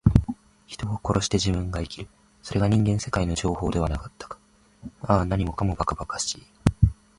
[0.65, 2.07] 人を殺して自分が生きる。
[2.41, 4.39] それが人間世界の定法ではなかったか。
[5.03, 6.43] ああ、何もかも、ばかばかしい。